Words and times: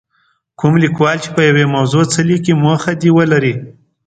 کوم 0.59 0.73
لیکوال 0.83 1.17
چې 1.23 1.29
په 1.35 1.41
یوې 1.49 1.65
موضوع 1.75 2.03
څه 2.13 2.19
لیکي 2.29 2.53
موخه 2.63 2.91
دې 3.01 3.09
ولري. 3.17 3.53